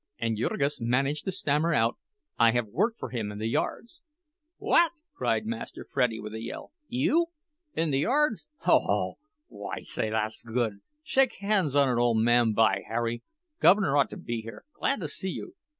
[0.17, 1.95] And Jurgis managed to stammer out:
[2.39, 4.01] "I have worked for him in the yards."
[4.57, 6.71] "What!" cried Master Freddie, with a yell.
[6.87, 7.27] "You!
[7.75, 8.47] In the yards?
[8.61, 9.19] Ho, ho!
[9.47, 10.79] Why, say, thass good!
[11.03, 13.21] Shake hands on it, ole man—by Harry!
[13.61, 15.53] Guv'ner ought to be here—glad to see you.